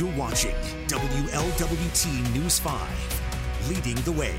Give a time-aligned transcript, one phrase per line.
[0.00, 0.54] You're watching
[0.86, 4.34] WLWT News 5, leading the way.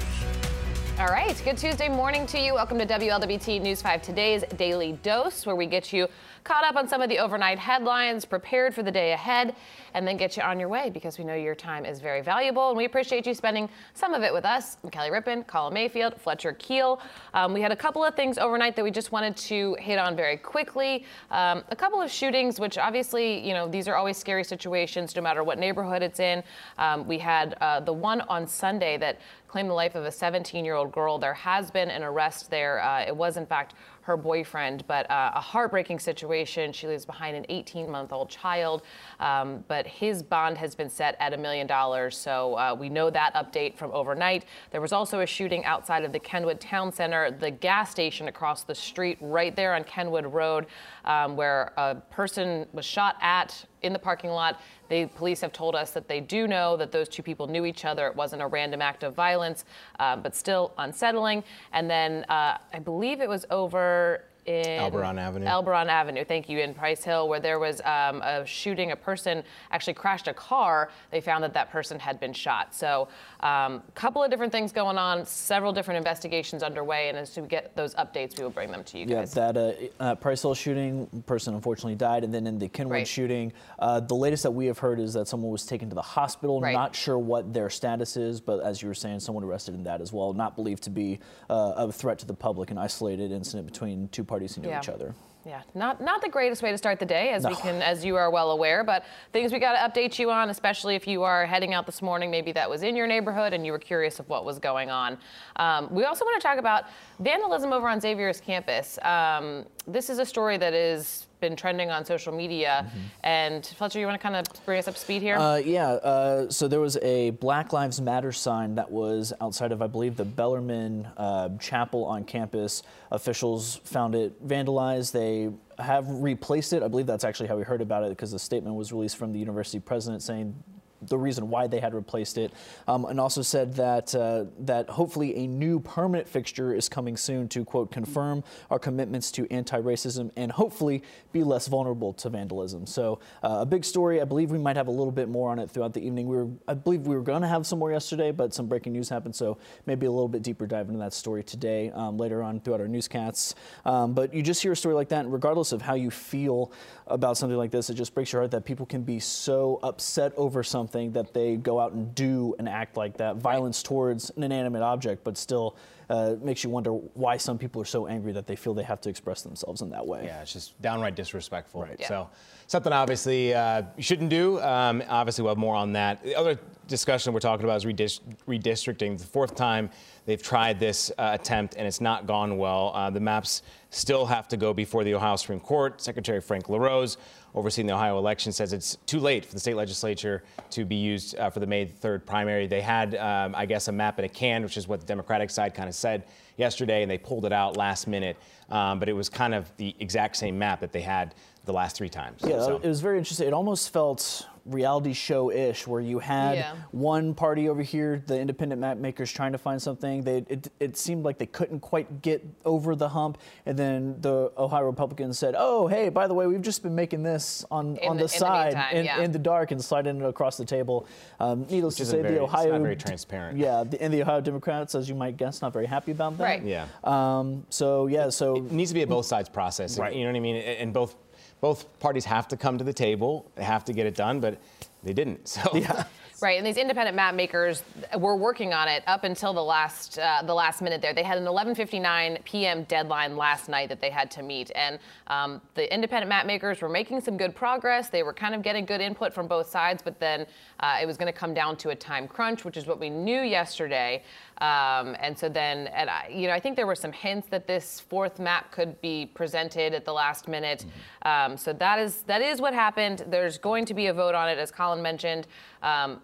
[0.98, 2.56] All right, good Tuesday morning to you.
[2.56, 6.08] Welcome to WLWT News 5 today's daily dose, where we get you
[6.44, 9.56] caught up on some of the overnight headlines, prepared for the day ahead,
[9.94, 12.70] and then get you on your way because we know your time is very valuable
[12.70, 14.78] and we appreciate you spending some of it with us.
[14.84, 17.02] I'm Kelly Rippin, Colin Mayfield, Fletcher Keel.
[17.34, 20.16] Um, we had a couple of things overnight that we just wanted to hit on
[20.16, 21.06] very quickly.
[21.30, 25.22] Um, a couple of shootings, which obviously, you know, these are always scary situations no
[25.22, 26.44] matter what neighborhood it's in.
[26.78, 30.64] Um, we had uh, the one on Sunday that claimed the life of a 17
[30.64, 31.20] year old girl.
[31.20, 32.82] There has been an arrest there.
[32.82, 33.74] Uh, it was, in fact,
[34.12, 36.74] her boyfriend, but uh, a heartbreaking situation.
[36.74, 38.82] She leaves behind an 18 month old child,
[39.22, 42.18] um, but his bond has been set at a million dollars.
[42.18, 44.44] So uh, we know that update from overnight.
[44.72, 48.64] There was also a shooting outside of the Kenwood Towne Centre, the gas station across
[48.64, 50.66] the street, right there on Kenwood Road,
[51.06, 54.60] um, where a person was shot at in the parking lot.
[54.90, 57.86] The police have told us that they do know that those two people knew each
[57.86, 58.08] other.
[58.08, 59.66] It wasn't a random act of violence,
[60.00, 61.44] uh, but still unsettling.
[61.74, 65.46] And then uh, I believe it was over in Elberon Avenue.
[65.46, 68.92] Elberon Avenue, thank you, in Price Hill, where there was um, a shooting.
[68.92, 70.90] A person actually crashed a car.
[71.12, 72.74] They found that that person had been shot.
[72.74, 73.08] So,
[73.42, 77.48] a um, couple of different things going on, several different investigations underway, and as we
[77.48, 79.34] get those updates, we will bring them to you yeah, guys.
[79.34, 83.08] that uh, uh, Price Hill shooting, person unfortunately died, and then in the Kenwood Right.
[83.08, 86.02] shooting, uh, the latest that we have heard is that someone was taken to the
[86.02, 86.60] hospital.
[86.60, 86.74] Right.
[86.74, 90.02] Not sure what their status is, but as you were saying, someone arrested in that
[90.02, 90.34] as well.
[90.34, 94.24] Not believed to be uh, a threat to the public, an isolated incident between two
[94.24, 94.80] parties know Yeah.
[94.80, 95.14] each other.
[95.44, 98.16] Yeah, not not the greatest way to start the day, as we can, as you
[98.16, 98.84] are well aware.
[98.84, 102.00] But things we got to update you on, especially if you are heading out this
[102.00, 102.30] morning.
[102.30, 105.18] Maybe that was in your neighborhood and you were curious of what was going on.
[105.56, 106.84] Um, we also want to talk about
[107.20, 109.00] vandalism over on Xavier's campus.
[109.02, 112.90] Um, this is a story that has been trending on social media.
[113.24, 115.36] And Fletcher, you want to kind of bring us up to speed here?
[115.36, 119.82] Uh, yeah, uh, so there was a Black Lives Matter sign that was outside of,
[119.82, 122.84] I believe, the Bellarmine uh, Chapel on campus.
[123.12, 125.12] Officials found it vandalized.
[125.12, 125.50] They
[125.84, 126.84] have replaced it.
[126.84, 129.34] I believe that's actually how we heard about it because the statement was released from
[129.34, 130.56] the university president saying
[131.02, 132.52] the reason why they had replaced it,
[132.88, 137.48] um, and also said that uh, that hopefully a new permanent fixture is coming soon
[137.50, 142.86] to quote confirm our commitments to anti-racism and hopefully be less vulnerable to vandalism.
[142.86, 144.22] So uh, a big story.
[144.22, 146.28] I believe we might have a little bit more on it throughout the evening.
[146.28, 148.94] We were, I believe we were going to have some more yesterday, but some breaking
[148.94, 152.44] news happened, so maybe a little bit deeper dive into that story today um, later
[152.44, 153.56] on throughout our newscasts.
[153.86, 156.72] Um, but you just hear a story like that, and regardless of how you feel
[157.08, 160.34] about something like this, it just breaks your heart that people can be so upset
[160.36, 164.44] over something that they go out and do an act like that, violence towards an
[164.44, 165.76] inanimate object, but still
[166.10, 169.00] uh, makes you wonder why some people are so angry that they feel they have
[169.00, 170.24] to express themselves in that way.
[170.26, 171.82] Yeah, it's just downright disrespectful.
[171.82, 171.96] Right.
[171.98, 172.08] Yeah.
[172.08, 172.30] So
[172.68, 174.60] something obviously uh, you shouldn't do.
[174.62, 176.22] Um, obviously, we'll have more on that.
[176.24, 179.18] The other discussion we're talking about is redis- redistricting.
[179.18, 179.90] The fourth time
[180.26, 182.92] they've tried this uh, attempt and it's not gone well.
[182.94, 186.02] Uh, the maps still have to go before the Ohio Supreme Court.
[186.02, 187.18] Secretary Frank LaRose,
[187.54, 191.38] overseeing the Ohio election, says it's too late for the state legislature to be used
[191.38, 192.68] uh, for the May 3rd primary.
[192.68, 195.50] They had, um, I guess, a map in a can, which is what the Democratic
[195.50, 196.24] side kind of said
[196.58, 198.38] yesterday, and they pulled it out last minute.
[198.70, 201.36] Um, but it was kind of the exact same map that they had
[201.66, 202.42] the last three times.
[202.46, 203.48] Yeah, So- it was very interesting.
[203.48, 206.74] It almost felt reality show-ish, where you had Yeah.
[206.92, 210.22] one party over here, the independent map makers, trying to find something.
[210.24, 214.52] They it, it seemed like they couldn't quite get over the hump, and then the
[214.58, 218.10] Ohio Republicans said, "Oh, hey, by the way, we've just been making this on In
[218.10, 219.22] on the- the, in the side meantime, in, yeah.
[219.22, 221.08] in the dark and sliding it across the table."
[221.40, 223.58] Um, needless to say, very- the it's not Ohio very transparent.
[223.58, 226.44] Yeah, the, and the Ohio Democrats, as you might guess, not very happy about that.
[226.44, 226.64] Right.
[226.64, 226.86] Yeah.
[227.04, 229.98] Um, so yeah, so It needs to be a both sides process.
[229.98, 230.14] Right.
[230.16, 230.56] You know what I mean?
[230.58, 231.16] And both
[231.62, 233.50] both parties have to come to the table.
[233.56, 234.60] They have to get it done, but
[235.04, 235.48] they didn't.
[235.48, 236.04] So yeah.
[236.42, 237.84] Right, and these independent map makers
[238.18, 241.00] were working on it up until the last uh, the last minute.
[241.00, 242.82] There, they had an 11:59 p.m.
[242.86, 244.98] deadline last night that they had to meet, and
[245.28, 248.10] um, the independent map makers were making some good progress.
[248.10, 250.48] They were kind of getting good input from both sides, but then
[250.80, 253.12] uh, it was going to come down to a time crunch, which is what we
[253.12, 254.24] knew yesterday.
[254.62, 257.66] Um, and so then, and I, you know, I think there were some hints that
[257.66, 260.86] this fourth map could be presented at the last minute.
[261.24, 263.26] Um, so that is that is what happened.
[263.28, 265.48] There's going to be a vote on it, as Colin mentioned.
[265.82, 266.22] Um,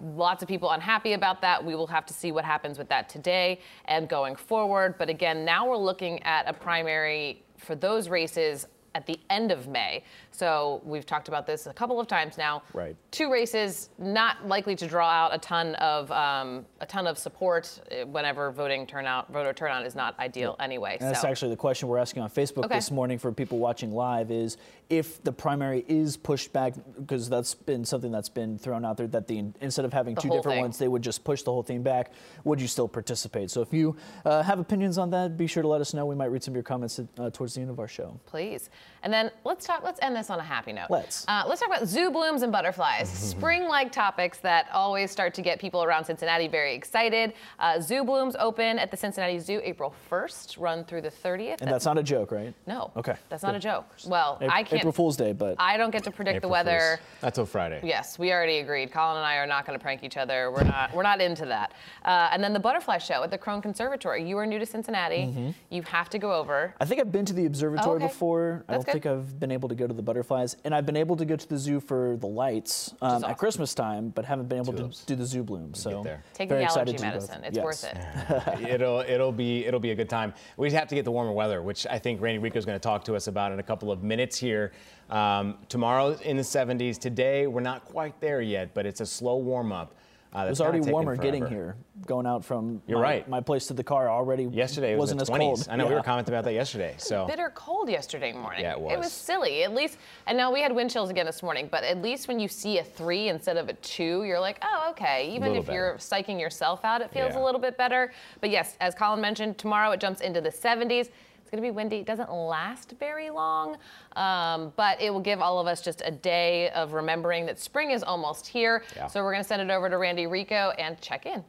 [0.00, 1.64] lots of people unhappy about that.
[1.64, 4.96] We will have to see what happens with that today and going forward.
[4.98, 9.68] But again, now we're looking at a primary for those races at the end of
[9.68, 10.04] May.
[10.30, 12.62] So we've talked about this a couple of times now.
[12.72, 12.96] Right.
[13.10, 17.80] Two races not likely to draw out a ton of um, a ton of support
[17.90, 20.96] uh, whenever voting turnout voter turnout is not ideal anyway.
[21.00, 22.74] And that's actually the question we're asking on Facebook Okay.
[22.76, 24.56] this morning for people watching live is
[24.90, 29.06] if the primary is pushed back, because that's been something that's been thrown out there
[29.08, 30.60] that the instead of having The two different thing.
[30.60, 32.12] ones, they would just push the whole thing back.
[32.44, 33.50] Would you still participate?
[33.50, 36.04] So if you uh, have opinions on that, be sure to let us know.
[36.04, 38.18] We might read some of your comments uh, towards the end of our show.
[38.26, 38.68] please.
[39.04, 39.82] And then let's talk.
[39.82, 40.86] Let's end this on a happy note.
[40.88, 41.24] Let's.
[41.26, 45.58] Uh, let's talk about zoo blooms and butterflies, spring-like topics that always start to get
[45.58, 47.32] people around Cincinnati very excited.
[47.58, 51.60] Uh, zoo blooms open at the Cincinnati Zoo April 1st, run through the 30th.
[51.62, 52.54] And that's not a joke, right?
[52.68, 52.92] no.
[52.96, 53.16] Okay.
[53.28, 53.86] That's not a joke.
[54.06, 54.80] Well, Ap- I can't.
[54.82, 56.98] April Fool's Day, but I don't get to predict April the weather.
[57.00, 57.22] Fools.
[57.24, 57.80] Not till Friday.
[57.82, 58.92] Yes, we already agreed.
[58.92, 60.52] Colin and I are not going to prank each other.
[60.52, 60.94] We're not.
[60.94, 61.72] We're not into that.
[62.04, 64.28] Uh, and then the butterfly show at the Krohn Conservatory.
[64.28, 65.54] You are new to Cincinnati.
[65.70, 66.74] You have to go over.
[66.80, 68.06] I think I've been to the observatory Oh, okay.
[68.06, 68.64] before.
[68.72, 69.06] I That's don't think.
[69.06, 71.48] I've been able to go to the butterflies, and I've been able to go to
[71.48, 73.30] the zoo for the lights um, awesome.
[73.30, 75.80] at Christmas time, but haven't been able to do the zoo blooms.
[75.80, 76.02] So.
[76.34, 77.12] Take very the allergy to do both.
[77.12, 77.44] medicine.
[77.44, 77.64] It's Yes.
[77.64, 78.68] worth it.
[78.70, 80.32] it'll it'll be it'll be a good time.
[80.56, 82.82] We have to get the warmer weather, which I think Randi Rico is going to
[82.82, 84.72] talk to us about in a couple of minutes here.
[85.10, 86.98] Um, tomorrow in the 70s.
[86.98, 89.94] Today we're not quite there yet, but it's a slow warm up.
[90.34, 91.76] Uh, It was already warmer getting here,
[92.06, 93.28] going out from You're my, right.
[93.28, 94.44] my place to the car already.
[94.44, 95.38] Yesterday it was wasn't in as 20s.
[95.40, 95.66] cold.
[95.70, 96.94] I know we were commenting about that yesterday.
[96.96, 98.62] So bitter cold yesterday morning.
[98.62, 98.92] Yeah, it was.
[98.92, 99.12] It was was.
[99.12, 99.62] silly.
[99.62, 101.68] At least, and now we had wind chills again this morning.
[101.70, 104.88] But at least when you see a three instead of a two, you're like, oh,
[104.92, 105.28] okay.
[105.34, 107.42] Even Little if you're psyching yourself out, it feels Yeah.
[107.42, 108.10] a little bit better.
[108.40, 111.10] But yes, as Colin mentioned, tomorrow it jumps into the 70s.
[111.52, 111.96] It's going to be windy.
[111.96, 113.76] It doesn't last very long,
[114.16, 117.90] um, but it will give all of us just a day of remembering that spring
[117.90, 118.84] is almost here.
[118.96, 119.06] Yeah.
[119.06, 121.44] So we're going to send it over to Randi Rico and check in.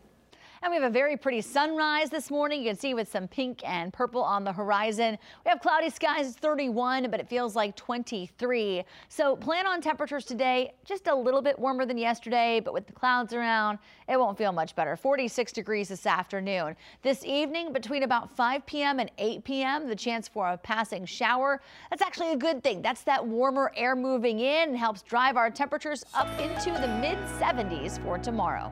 [0.64, 2.62] And we have a very pretty sunrise this morning.
[2.62, 5.18] You can see with some pink and purple on the horizon.
[5.46, 8.86] We have cloudy skies, it's 31, but it feels like 23.
[9.10, 12.94] So plan on temperatures today, just a little bit warmer than yesterday, but with the
[12.94, 13.78] clouds around,
[14.08, 14.96] it won't feel much better.
[14.96, 16.78] 46 degrees this afternoon.
[17.02, 19.02] This evening, between about 5 p.m.
[19.02, 21.60] and 8 p.m., the chance for a passing shower.
[21.90, 22.82] That's actually a good thing.
[22.82, 27.18] That's that warmer air moving in and helps drive our temperatures up into the mid
[27.38, 28.72] 70s for tomorrow.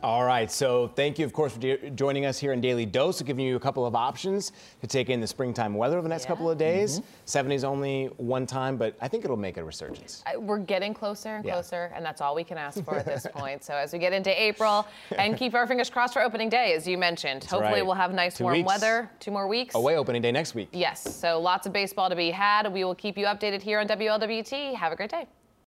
[0.00, 3.20] All right, so thank you, of course, for joining us here in Daily Dose.
[3.20, 6.22] Giving you a couple of options to take in the springtime weather over the next
[6.24, 6.28] Yeah.
[6.28, 7.00] couple of days.
[7.00, 7.48] Mm-hmm.
[7.50, 10.22] 70s only one time, but I think it'll make a resurgence.
[10.36, 11.54] We're getting closer and Yeah.
[11.54, 13.64] closer, and that's all we can ask for at this point.
[13.64, 14.86] So as we get into April,
[15.16, 17.42] and keep our fingers crossed for opening day, as you mentioned.
[17.42, 17.84] Hopefully, right.
[17.86, 18.66] we'll have nice Two warm weeks.
[18.68, 19.10] weather.
[19.18, 19.74] Two more weeks.
[19.74, 20.68] Away opening day next week.
[20.72, 21.02] Yes.
[21.16, 22.72] So lots of baseball to be had.
[22.72, 24.74] We will keep you updated here on WLWT.
[24.74, 25.26] Have a great day.